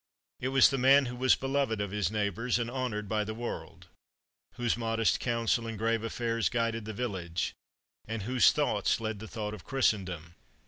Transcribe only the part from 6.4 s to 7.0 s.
guided the